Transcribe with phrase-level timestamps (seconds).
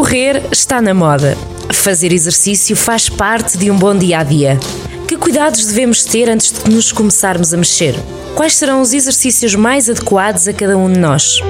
[0.00, 1.36] Correr está na moda.
[1.74, 4.58] Fazer exercício faz parte de um bom dia a dia.
[5.06, 7.94] Que cuidados devemos ter antes de nos começarmos a mexer?
[8.34, 11.40] Quais serão os exercícios mais adequados a cada um de nós?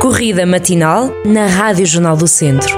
[0.00, 2.76] Corrida matinal na Rádio Jornal do Centro.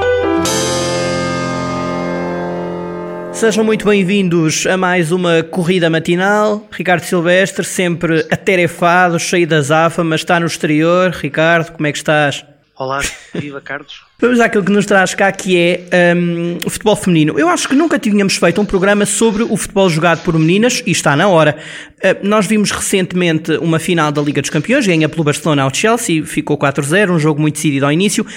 [3.33, 6.63] Sejam muito bem-vindos a mais uma corrida matinal.
[6.71, 11.11] Ricardo Silvestre, sempre atarefado, cheio da zafa, mas está no exterior.
[11.11, 12.45] Ricardo, como é que estás?
[12.83, 13.01] Olá,
[13.33, 14.03] viva Carlos.
[14.21, 17.39] Vamos àquilo que nos traz cá, que é um, o futebol feminino.
[17.39, 20.91] Eu acho que nunca tínhamos feito um programa sobre o futebol jogado por meninas e
[20.91, 21.57] está na hora.
[21.99, 26.27] Uh, nós vimos recentemente uma final da Liga dos Campeões, ganha pelo Barcelona ao Chelsea,
[26.27, 28.29] ficou 4-0, um jogo muito decidido ao início, uh,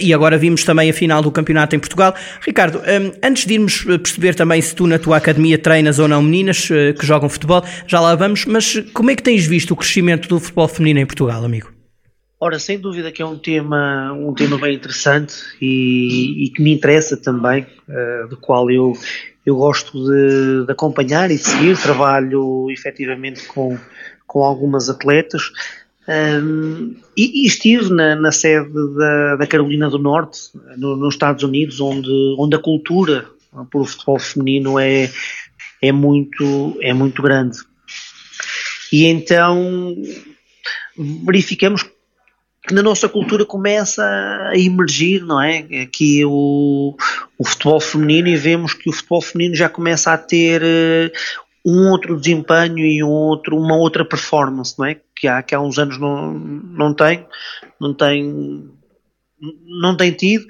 [0.00, 2.12] e agora vimos também a final do campeonato em Portugal.
[2.40, 6.20] Ricardo, um, antes de irmos perceber também se tu na tua academia treinas ou não
[6.20, 9.76] meninas uh, que jogam futebol, já lá vamos, mas como é que tens visto o
[9.76, 11.81] crescimento do futebol feminino em Portugal, amigo?
[12.44, 16.74] Ora, sem dúvida que é um tema, um tema bem interessante e, e que me
[16.74, 18.94] interessa também, uh, do qual eu,
[19.46, 21.80] eu gosto de, de, acompanhar e de seguir.
[21.80, 23.78] Trabalho efetivamente com,
[24.26, 25.52] com algumas atletas
[26.08, 30.40] um, e, e, estive na, na sede da, da, Carolina do Norte,
[30.76, 33.24] no, nos Estados Unidos, onde, onde a cultura
[33.70, 35.08] por futebol feminino é,
[35.80, 37.58] é, muito, é muito grande.
[38.92, 39.94] E então
[40.98, 41.91] verificamos
[42.66, 45.58] que na nossa cultura começa a emergir, não é?
[45.82, 46.96] Aqui o,
[47.36, 51.10] o futebol feminino e vemos que o futebol feminino já começa a ter uh,
[51.66, 55.00] um outro desempenho e um outro, uma outra performance, não é?
[55.16, 57.26] Que há, que há uns anos não, não tem,
[57.80, 58.70] não tem,
[59.66, 60.46] não tem tido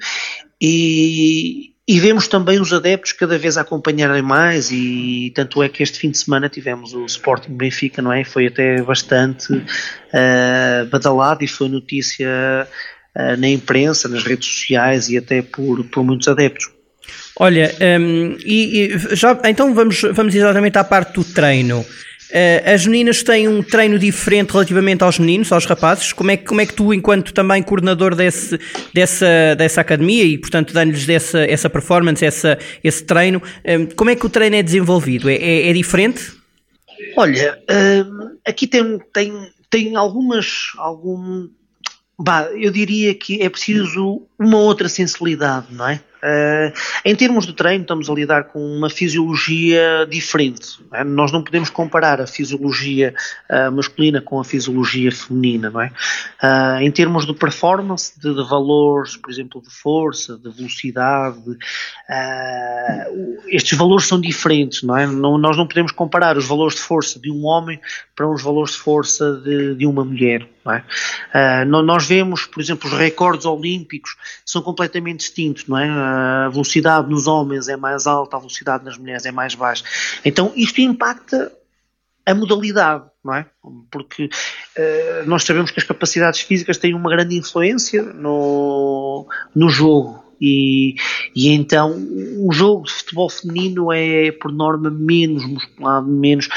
[0.61, 5.99] e, e vemos também os adeptos cada vez acompanharem mais e tanto é que este
[5.99, 8.23] fim de semana tivemos o Sporting Benfica, não é?
[8.23, 12.29] Foi até bastante uh, badalado e foi notícia
[13.15, 16.69] uh, na imprensa, nas redes sociais e até por, por muitos adeptos.
[17.37, 21.85] Olha, um, e, e, já, então vamos, vamos exatamente à parte do treino.
[22.33, 26.11] Uh, as meninas têm um treino diferente relativamente aos meninos, aos rapazes.
[26.13, 28.59] Como é que, como é que tu, enquanto também coordenador desse,
[28.91, 34.15] dessa, dessa academia e, portanto, dando-lhes essa, essa performance, essa, esse treino, um, como é
[34.15, 35.29] que o treino é desenvolvido?
[35.29, 36.33] É, é, é diferente?
[37.15, 40.71] Olha, um, aqui tem, tem, tem algumas.
[40.77, 41.47] Algum,
[42.19, 46.01] bah, eu diria que é preciso uma outra sensibilidade, não é?
[46.23, 46.71] Uh,
[47.03, 50.79] em termos de treino, estamos a lidar com uma fisiologia diferente.
[50.89, 51.03] Não é?
[51.03, 53.13] Nós não podemos comparar a fisiologia
[53.51, 55.69] uh, masculina com a fisiologia feminina.
[55.69, 55.91] Não é?
[56.41, 61.41] Uh, em termos de performance, de, de, valores, por exemplo, de força, de velocidade,
[63.47, 64.81] estes valores são diferentes.
[64.83, 65.05] Não é?
[65.05, 67.81] Não, nós não podemos comparar os valores de força de um homem
[68.15, 70.47] para os valores de força de, de uma mulher.
[71.33, 71.65] É?
[71.65, 75.67] nós vemos, por exemplo, os recordes olímpicos são completamente distintos.
[75.67, 76.12] Não é?
[76.13, 79.83] A velocidade nos homens é mais alta, a velocidade nas mulheres é mais baixa.
[80.23, 81.51] Então isto impacta
[82.25, 83.45] a modalidade, não é?
[83.91, 90.23] Porque uh, nós sabemos que as capacidades físicas têm uma grande influência no, no jogo.
[90.45, 90.95] E,
[91.33, 91.95] e então
[92.39, 96.49] o jogo de futebol feminino é por norma menos musculado, menos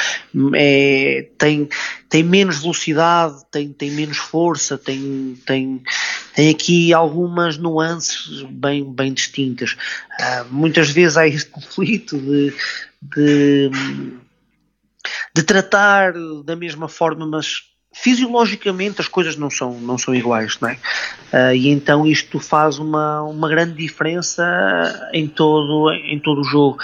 [0.54, 1.68] é, tem,
[2.08, 5.82] tem menos velocidade, tem, tem menos força, tem, tem,
[6.36, 9.72] tem aqui algumas nuances bem, bem distintas.
[9.72, 12.52] Uh, muitas vezes há este conflito de,
[13.00, 13.70] de,
[15.34, 16.12] de tratar
[16.44, 17.62] da mesma forma, mas
[17.98, 20.78] fisiologicamente as coisas não são, não são iguais, não é?
[21.32, 24.44] Uh, e então isto faz uma, uma grande diferença
[25.14, 26.78] em todo, em todo o jogo.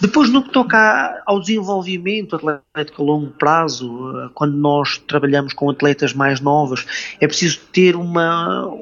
[0.00, 5.68] Depois, no que toca ao desenvolvimento atlético a longo prazo, uh, quando nós trabalhamos com
[5.68, 6.86] atletas mais novas,
[7.20, 8.72] é preciso ter uma,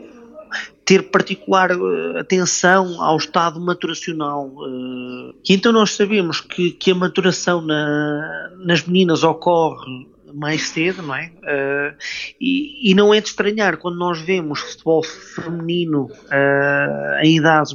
[0.84, 4.52] ter particular uh, atenção ao estado maturacional.
[5.48, 11.14] E então nós sabemos que, que a maturação na, nas meninas ocorre mais cedo, não
[11.14, 11.32] é?
[11.42, 11.96] Uh,
[12.40, 16.08] e, e, não é de estranhar quando nós vemos futebol feminino
[17.22, 17.74] em idades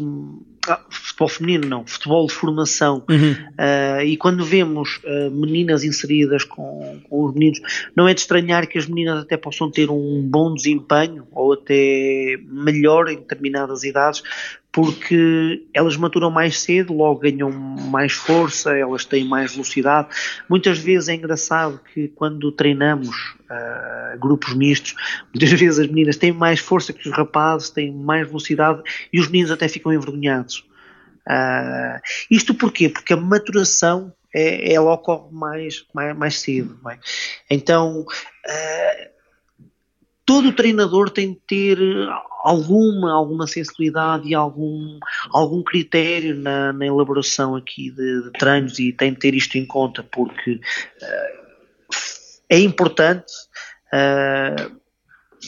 [0.68, 3.04] ah, futebol feminino não, futebol de formação.
[3.08, 3.32] Uhum.
[3.32, 7.60] Uh, e quando vemos uh, meninas inseridas com, com, os meninos,
[7.96, 12.38] não é de estranhar que as meninas até possam ter um bom desempenho ou até
[12.48, 14.24] melhor em determinadas idades,
[14.76, 20.10] porque elas maturam mais cedo, logo ganham mais força, elas têm mais velocidade.
[20.50, 23.08] Muitas vezes é engraçado que quando treinamos
[23.50, 24.94] uh, grupos mistos,
[25.34, 28.82] muitas vezes as meninas têm mais força que os rapazes, têm mais velocidade
[29.14, 30.66] e os meninos até ficam envergonhados.
[31.26, 31.98] Uh,
[32.30, 32.90] isto porquê?
[32.90, 36.78] Porque a maturação é, ela ocorre mais, mais, mais cedo.
[36.90, 37.00] É?
[37.50, 39.10] Então, uh,
[40.26, 41.80] todo treinador tem de ter
[42.46, 45.00] alguma, alguma sensibilidade e algum,
[45.32, 49.66] algum critério na, na elaboração aqui de, de, treinos e tem de ter isto em
[49.66, 51.96] conta porque uh,
[52.48, 53.34] é importante.
[53.92, 54.80] Uh,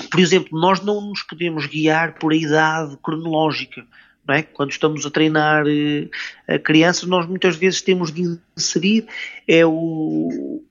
[0.09, 3.85] por exemplo, nós não nos podemos guiar por a idade cronológica.
[4.29, 4.41] É?
[4.41, 9.07] Quando estamos a treinar uh, crianças, nós muitas vezes temos de inserir
[9.47, 10.63] é o,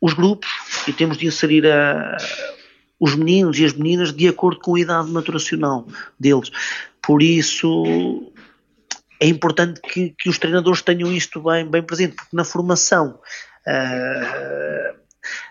[0.00, 0.48] os grupos
[0.86, 2.16] e temos de inserir a,
[3.02, 5.84] os meninos e as meninas de acordo com a idade maturacional
[6.20, 6.52] deles.
[7.02, 8.32] Por isso
[9.20, 13.18] é importante que, que os treinadores tenham isto bem, bem presente, porque na formação
[13.66, 14.96] uh,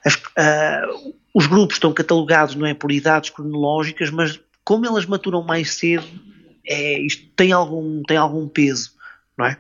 [0.05, 5.43] as, uh, os grupos estão catalogados não é, por idades cronológicas, mas como elas maturam
[5.43, 6.07] mais cedo,
[6.65, 8.91] é, isto tem algum, tem algum peso,
[9.37, 9.57] não é?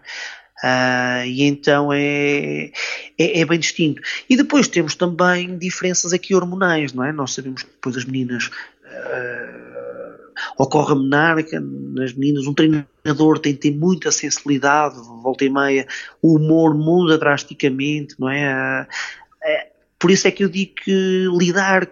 [0.63, 2.71] Uh, e então é,
[3.17, 4.01] é, é, bem distinto.
[4.29, 7.11] E depois temos também diferenças aqui hormonais, não é?
[7.11, 10.21] Nós sabemos que depois as meninas uh,
[10.59, 15.87] ocorre a menarca nas meninas, um treinador tem de ter muita sensibilidade, volta e meia,
[16.21, 18.83] o humor muda drasticamente, não é?
[18.83, 21.87] Uh, por isso é que eu digo que lidar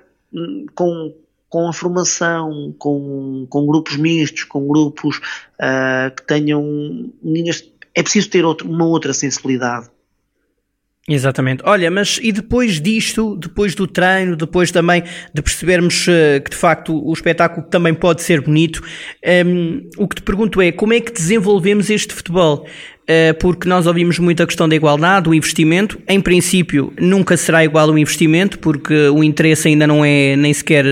[0.76, 1.16] com,
[1.48, 5.20] com a formação, com, com grupos mistos, com grupos
[6.16, 7.64] que tenham meninas
[8.00, 9.90] é preciso ter outro, uma outra sensibilidade.
[11.06, 11.64] Exatamente.
[11.66, 15.04] Olha, mas e depois disto, depois do treino, depois também
[15.34, 18.86] de percebermos uh, que de facto o espetáculo também pode ser bonito, um,
[19.24, 22.66] ehm, o que te pergunto é como é que desenvolvemos este futebol?
[23.12, 26.00] Eh, porque nós ouvimos muito a questão da igualdade, do investimento.
[26.08, 30.86] Em princípio, nunca será igual o investimento, porque o interesse ainda não é nem sequer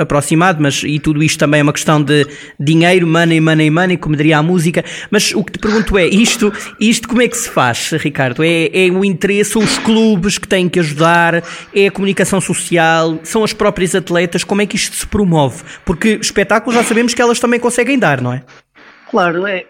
[0.00, 2.28] aproximado, mas e tudo isto também é uma questão de
[2.60, 4.84] dinheiro, money, money, money, como diria a música.
[5.10, 8.44] Mas o que te pergunto é, isto, isto como é que se faz, Ricardo?
[8.44, 11.42] É, é o interesse, os clubes que têm que ajudar,
[11.74, 15.64] é a comunicação social, são as próprias atletas, como é que isto se promove?
[15.84, 18.44] Porque espetáculos já sabemos que elas também conseguem dar, não é?
[19.10, 19.64] Claro, é,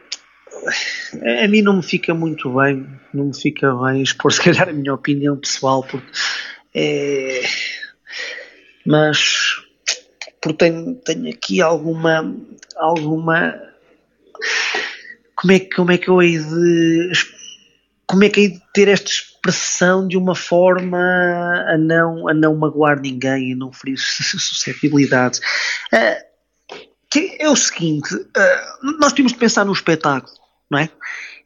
[1.44, 4.72] a mim não me fica muito bem, não me fica bem expor se calhar a
[4.72, 6.06] minha opinião pessoal, porque
[6.74, 7.42] é,
[8.84, 9.62] mas
[10.42, 12.34] porque tenho, tenho aqui alguma
[12.76, 13.54] alguma
[15.36, 17.12] como é que como é que eu hei de
[18.06, 20.98] como é que hei de ter esta expressão de uma forma
[21.68, 25.40] a não a não magoar ninguém e não ferir suscetibilidades?
[27.10, 30.88] Que é o seguinte, uh, nós temos de pensar no espetáculo não é?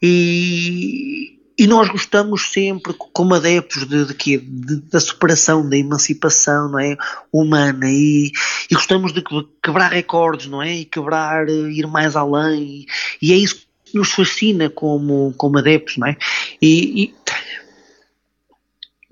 [0.02, 4.38] E, e nós gostamos sempre, como adeptos de, de quê?
[4.38, 6.96] De, da superação, da emancipação não é?
[7.32, 8.30] humana e,
[8.70, 9.22] e, gostamos de
[9.62, 10.72] quebrar recordes, não é?
[10.72, 12.86] E quebrar, ir mais além e,
[13.20, 16.16] e é isso que nos fascina como, como adeptos, não é?
[16.60, 17.14] E, e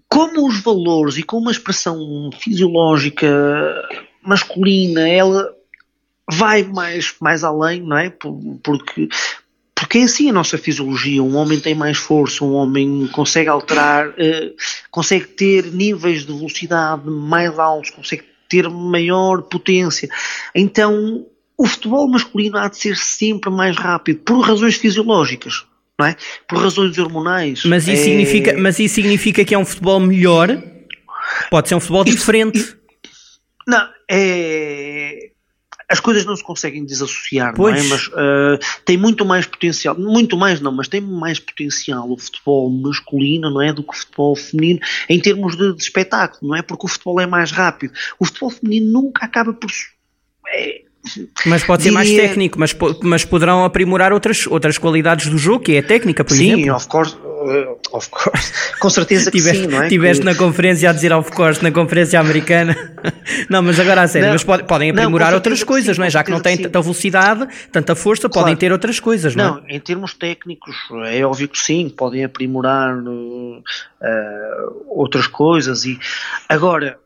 [0.08, 3.28] como os valores e como a expressão fisiológica
[4.22, 5.54] masculina, ela
[6.30, 8.10] vai mais, mais além, não é?
[8.62, 9.08] Porque,
[9.86, 11.22] porque é assim a nossa fisiologia.
[11.22, 14.54] Um homem tem mais força, um homem consegue alterar, uh,
[14.90, 20.08] consegue ter níveis de velocidade mais altos, consegue ter maior potência.
[20.52, 21.24] Então,
[21.56, 25.64] o futebol masculino há de ser sempre mais rápido, por razões fisiológicas.
[25.96, 26.16] Não é?
[26.48, 27.64] Por razões hormonais.
[27.64, 28.04] Mas isso, é...
[28.04, 30.62] significa, mas isso significa que é um futebol melhor?
[31.48, 32.58] Pode ser um futebol diferente.
[32.58, 32.76] Isso,
[33.66, 35.30] não, é
[35.88, 37.76] as coisas não se conseguem desassociar, pois.
[37.76, 37.88] não é?
[37.88, 42.68] Mas uh, tem muito mais potencial, muito mais não, mas tem mais potencial o futebol
[42.70, 43.72] masculino, não é?
[43.72, 46.62] Do que o futebol feminino em termos de, de espetáculo, não é?
[46.62, 47.94] Porque o futebol é mais rápido.
[48.18, 49.70] O futebol feminino nunca acaba por.
[50.48, 50.82] É,
[51.46, 55.76] mas pode ser mais técnico, mas, mas poderão aprimorar outras, outras qualidades do jogo, que
[55.76, 56.64] é a técnica, por sim, exemplo.
[56.64, 58.52] Sim, of course, uh, of course.
[58.78, 59.88] Com certeza que tiveste, sim, não é?
[59.88, 60.30] Tiveste que...
[60.30, 62.76] na conferência a dizer of course, na conferência americana.
[63.48, 66.06] não, mas agora a sério, não, mas pode, podem aprimorar não, outras coisas, sim, não
[66.06, 66.10] é?
[66.10, 68.44] Já que não têm tanta velocidade, tanta força, claro.
[68.44, 69.48] podem ter outras coisas, não é?
[69.48, 73.62] Não, em termos técnicos, é óbvio que sim, podem aprimorar uh,
[74.88, 75.84] outras coisas.
[75.84, 75.98] e
[76.48, 76.98] Agora,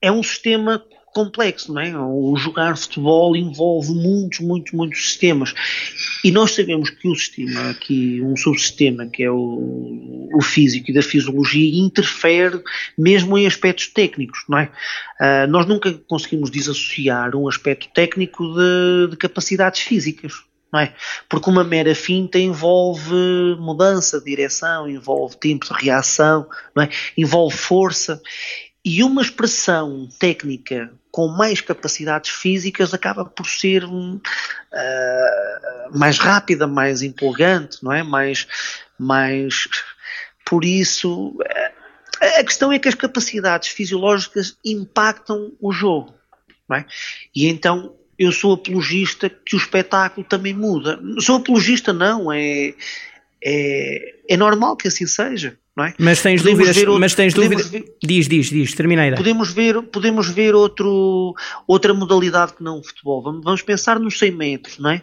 [0.00, 0.82] é um sistema
[1.14, 1.96] complexo, não é?
[1.96, 5.54] O jogar futebol envolve muitos, muitos, muitos sistemas.
[6.24, 10.94] E nós sabemos que o sistema, aqui, um subsistema que é o, o físico e
[10.94, 12.60] da fisiologia, interfere
[12.98, 14.70] mesmo em aspectos técnicos, não é?
[15.20, 20.32] Uh, nós nunca conseguimos desassociar um aspecto técnico de, de capacidades físicas.
[20.76, 20.92] É?
[21.28, 23.14] Porque uma mera finta envolve
[23.60, 26.88] mudança de direção, envolve tempo de reação, é?
[27.16, 28.20] envolve força.
[28.84, 34.20] E uma expressão técnica com mais capacidades físicas acaba por ser uh,
[35.96, 38.02] mais rápida, mais empolgante, não é?
[38.02, 38.48] Mais,
[38.98, 39.68] mais.
[40.44, 41.38] Por isso,
[42.20, 46.12] a questão é que as capacidades fisiológicas impactam o jogo.
[46.68, 46.86] não é?
[47.32, 50.98] E então eu sou apologista que o espetáculo também muda.
[51.20, 52.74] Sou apologista não, é,
[53.40, 55.56] é, é normal que assim seja.
[55.76, 55.94] Não é?
[55.98, 57.70] Mas tens podemos dúvidas, outro, mas tens dúvidas.
[58.02, 59.14] Diz, diz, diz, termina aí.
[59.14, 61.34] Podemos ver, podemos ver outro,
[61.66, 63.20] outra modalidade que não o futebol.
[63.20, 65.02] Vamos, vamos pensar nos 100 metros, não é?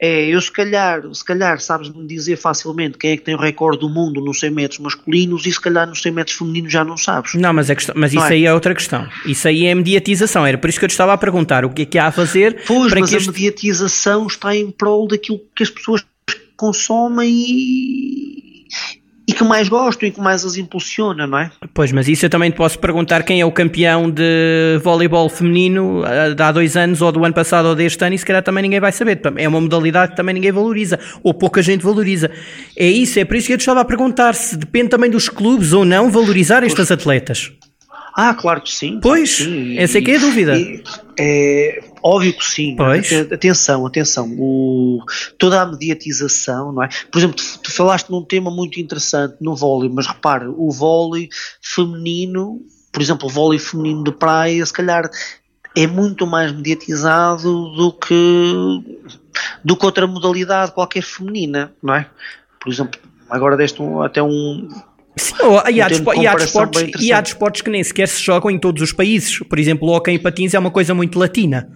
[0.00, 3.80] É, eu se calhar, se calhar sabes-me dizer facilmente quem é que tem o recorde
[3.80, 6.96] do mundo nos 100 metros masculinos e se calhar nos 100 metros femininos já não
[6.96, 7.34] sabes.
[7.34, 8.32] Não, mas, é questão, mas isso é?
[8.32, 9.08] aí é outra questão.
[9.24, 10.44] Isso aí é mediatização.
[10.44, 12.12] Era por isso que eu te estava a perguntar o que é que há a
[12.12, 12.62] fazer.
[12.66, 13.30] Pois, para mas que a este...
[13.30, 16.04] mediatização está em prol daquilo que as pessoas
[16.56, 18.33] consomem e,
[19.26, 21.50] e que mais gostam e que mais as impulsiona, não é?
[21.72, 26.04] Pois, mas isso eu também te posso perguntar quem é o campeão de voleibol feminino
[26.04, 28.42] eh, de há dois anos, ou do ano passado, ou deste ano, e se calhar
[28.42, 29.20] também ninguém vai saber.
[29.36, 32.30] É uma modalidade que também ninguém valoriza, ou pouca gente valoriza.
[32.76, 35.28] É isso, é por isso que eu te estava a perguntar se depende também dos
[35.28, 36.72] clubes ou não valorizar pois.
[36.72, 37.50] estas atletas.
[38.16, 39.00] Ah, claro que sim.
[39.02, 39.78] Pois, claro sim.
[39.78, 40.56] essa é que é a dúvida.
[40.56, 40.82] E,
[41.18, 42.76] é, óbvio que sim.
[42.76, 43.10] Pois.
[43.32, 44.30] Atenção, atenção.
[44.38, 45.02] O,
[45.38, 46.88] toda a mediatização, não é?
[47.10, 51.30] Por exemplo, tu, tu falaste num tema muito interessante no vôlei, mas repara, o vôlei
[51.62, 52.60] feminino,
[52.92, 55.10] por exemplo, o vôlei feminino de praia, se calhar
[55.74, 58.14] é muito mais mediatizado do que
[59.64, 62.08] do que outra modalidade qualquer feminina, não é?
[62.60, 64.68] Por exemplo, agora deste um, até um
[65.16, 65.34] Sim,
[65.72, 68.58] e, há despo, e, há desportos, e há desportos que nem sequer se jogam em
[68.58, 69.38] todos os países.
[69.38, 71.68] Por exemplo, o hockey em patins é uma coisa muito latina.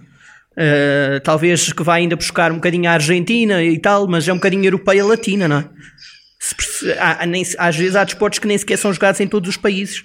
[0.59, 4.35] Uh, talvez que vá ainda buscar um bocadinho a Argentina e tal, mas é um
[4.35, 5.69] bocadinho europeia latina, não é?
[6.37, 9.55] Se, há, nem, às vezes há desportos que nem sequer são jogados em todos os
[9.55, 10.03] países.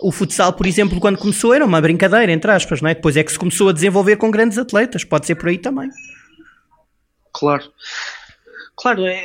[0.00, 2.94] O futsal, por exemplo, quando começou era uma brincadeira, entre aspas, não é?
[2.96, 5.88] Depois é que se começou a desenvolver com grandes atletas, pode ser por aí também.
[7.32, 7.72] Claro.
[8.76, 9.24] Claro, é,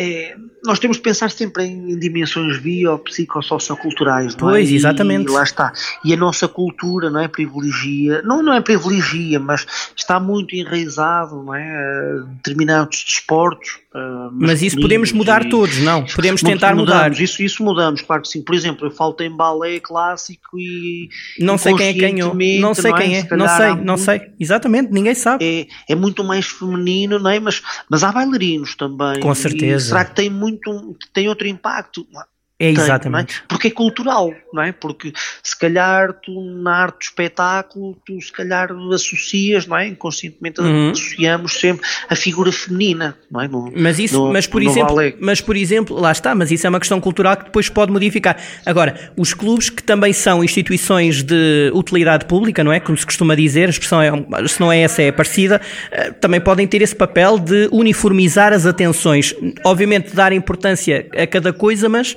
[0.00, 4.36] é, nós temos que pensar sempre em dimensões biopsicossocioculturais.
[4.36, 4.72] Pois, é?
[4.72, 5.28] exatamente.
[5.28, 5.72] E lá está.
[6.04, 11.42] E a nossa cultura não é privilegia, não, não é privilegia, mas está muito enraizado
[11.42, 12.22] não é?
[12.36, 13.80] determinados desportos.
[13.92, 16.04] Uh, mas isso podemos mudar e, todos, não?
[16.04, 17.10] Podemos tentar mudar.
[17.18, 18.42] Isso, isso mudamos, claro que sim.
[18.42, 21.08] Por exemplo, eu falo em balé clássico e.
[21.40, 22.34] Não sei quem é quem ganhou.
[22.60, 23.02] Não sei não é?
[23.02, 23.36] quem é.
[23.36, 24.20] Não sei, não muito, sei.
[24.38, 25.68] Exatamente, ninguém sabe.
[25.88, 27.40] É, é muito mais feminino, não é?
[27.40, 29.18] Mas, mas há bailarinos também.
[29.20, 32.06] Com certeza será que tem muito, tem outro impacto?
[32.60, 33.36] É tem, exatamente.
[33.36, 33.42] É?
[33.46, 34.72] Porque é cultural, não é?
[34.72, 35.12] Porque
[35.44, 39.86] se calhar tu na arte do espetáculo, tu se calhar associas, não é?
[39.86, 40.90] Inconscientemente uhum.
[40.90, 43.46] associamos sempre a figura feminina, não é?
[43.46, 46.70] No, mas isso, no, mas por exemplo, mas por exemplo, lá está, mas isso é
[46.70, 48.36] uma questão cultural que depois pode modificar.
[48.66, 52.80] Agora, os clubes que também são instituições de utilidade pública, não é?
[52.80, 54.10] Como se costuma dizer, a expressão é,
[54.48, 55.60] se não é essa, é parecida,
[55.92, 59.32] eh, também podem ter esse papel de uniformizar as atenções.
[59.64, 62.16] Obviamente dar importância a cada coisa, mas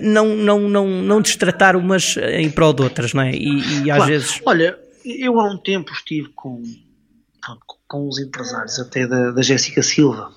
[0.00, 3.32] não, não, não, não destratar umas em prol de outras, não é?
[3.32, 4.04] E, e às claro.
[4.06, 4.40] vezes.
[4.44, 6.62] Olha, eu há um tempo estive com,
[7.86, 10.30] com os empresários até da, da Jéssica Silva.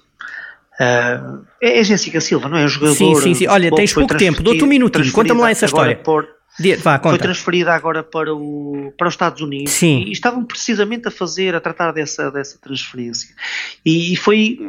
[0.79, 2.63] Uh, é a Jéssica Silva, não é?
[2.63, 2.97] A jogadora.
[2.97, 3.47] Sim, sim, sim.
[3.47, 5.95] Olha, tens pouco tempo, dou-te um minutinho, conta-me lá essa história.
[5.95, 6.27] Por,
[6.79, 10.03] Vá, foi transferida agora para, o, para os Estados Unidos Sim.
[10.05, 13.33] e estavam precisamente a fazer, a tratar dessa, dessa transferência.
[13.85, 14.59] E, e foi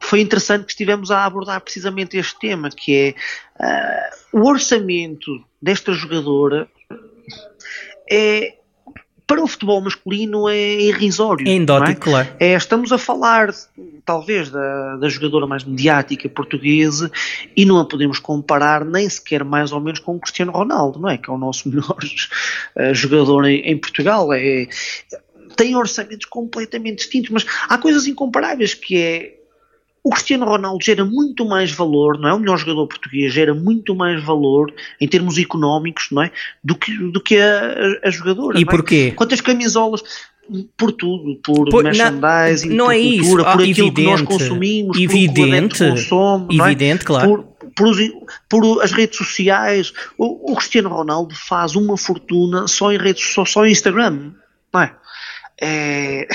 [0.00, 3.14] foi interessante que estivemos a abordar precisamente este tema, que
[3.60, 6.68] é uh, o orçamento desta jogadora
[8.10, 8.54] é
[9.26, 11.48] para o futebol masculino é irrisório.
[11.48, 11.94] É endótico, é?
[11.94, 12.28] claro.
[12.38, 13.54] É, estamos a falar,
[14.04, 17.10] talvez, da, da jogadora mais mediática portuguesa
[17.56, 21.08] e não a podemos comparar nem sequer mais ou menos com o Cristiano Ronaldo, não
[21.08, 21.16] é?
[21.16, 24.30] Que é o nosso melhor uh, jogador em, em Portugal.
[24.32, 24.68] É,
[25.56, 29.43] tem orçamentos completamente distintos, mas há coisas incomparáveis que é
[30.04, 32.34] o Cristiano Ronaldo gera muito mais valor, não é?
[32.34, 36.30] O melhor jogador português gera muito mais valor em termos económicos, não é?
[36.62, 38.60] Do que, do que a, a jogadora.
[38.60, 39.08] E porquê?
[39.12, 39.14] É?
[39.14, 40.02] Quantas camisolas?
[40.76, 43.30] Por tudo, por, por merchandising, não, não por é cultura, isso.
[43.30, 47.06] por ah, aquilo evidente, que nós consumimos, evidente, por consome, evidente, é?
[47.06, 47.28] claro.
[47.28, 47.98] Por, por, os,
[48.46, 49.94] por, as redes sociais.
[50.18, 54.32] O, o, Cristiano Ronaldo faz uma fortuna só em redes, só, só em Instagram,
[54.70, 54.94] não é?
[55.62, 56.28] é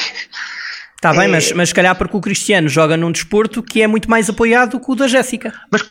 [0.99, 1.27] Está bem, é...
[1.27, 4.71] mas, mas se calhar porque o Cristiano joga num desporto que é muito mais apoiado
[4.71, 5.53] do que o da Jéssica.
[5.71, 5.89] Mas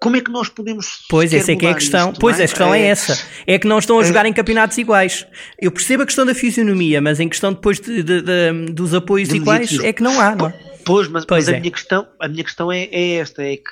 [0.00, 1.04] como é que nós podemos.
[1.10, 2.10] Pois, essa é que é a questão.
[2.10, 2.44] Isto, pois, é?
[2.44, 2.82] a questão é...
[2.82, 2.86] é...
[2.86, 3.20] essa.
[3.44, 5.26] É que não estão a jogar em campeonatos iguais.
[5.60, 9.30] Eu percebo a questão da fisionomia, mas em questão depois de, de, de, dos apoios
[9.30, 10.52] iguais é que não há, não
[10.84, 13.70] Pois, mas, pois mas a, minha questão, a minha questão é, é esta: é que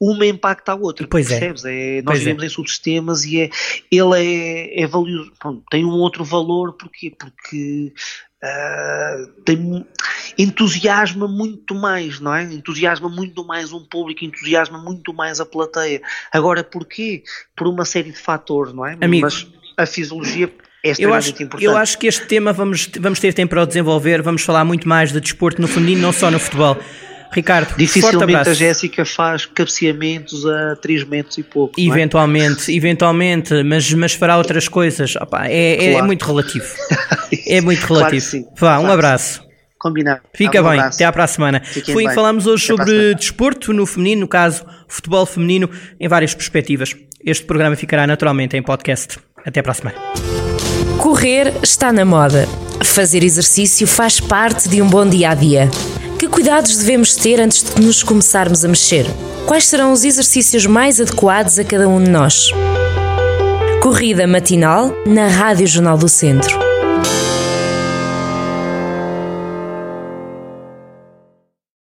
[0.00, 1.06] uma impacta a outra.
[1.06, 1.64] Pois percebes?
[1.64, 1.98] é.
[1.98, 3.50] é nós vivemos em subsistemas e é,
[3.88, 5.32] ele é, é valioso,
[5.70, 7.14] tem um outro valor, porquê?
[7.16, 7.92] Porque
[8.42, 9.86] Uh, tem,
[10.36, 12.42] entusiasma muito mais, não é?
[12.42, 16.02] Entusiasma muito mais um público, entusiasma muito mais a plateia.
[16.32, 17.22] Agora, porquê?
[17.54, 18.96] Por uma série de fatores, não é?
[19.00, 19.26] Amigo.
[19.26, 19.46] Mas
[19.76, 20.52] a fisiologia
[20.84, 21.64] é eu acho, importante.
[21.64, 24.88] eu acho que este tema vamos, vamos ter tempo para o desenvolver, vamos falar muito
[24.88, 26.76] mais de desporto no feminino, não só no futebol.
[27.32, 31.80] Ricardo, Dificilmente a Jéssica faz cabeceamentos a 3 metros e pouco.
[31.80, 31.84] É?
[31.84, 32.76] Eventualmente, é?
[32.76, 35.16] eventualmente, mas, mas fará outras coisas.
[35.16, 35.96] Opa, é, claro.
[35.98, 36.66] é, muito relativo.
[37.46, 38.26] é muito relativo.
[38.30, 39.42] Claro Vá, um claro abraço.
[39.78, 40.20] Combinado.
[40.32, 40.96] Fica um bem, abraço.
[40.96, 41.60] até à próxima semana.
[41.64, 45.68] Fiquem Foi em que falamos hoje até sobre desporto no feminino, no caso, futebol feminino,
[45.98, 46.94] em várias perspectivas.
[47.24, 49.18] Este programa ficará naturalmente em podcast.
[49.44, 49.96] Até para a semana.
[50.98, 52.46] Correr está na moda.
[52.84, 55.68] Fazer exercício faz parte de um bom dia a dia.
[56.22, 59.04] Que cuidados devemos ter antes de nos começarmos a mexer?
[59.44, 62.52] Quais serão os exercícios mais adequados a cada um de nós?
[63.82, 66.71] Corrida matinal na Rádio Jornal do Centro.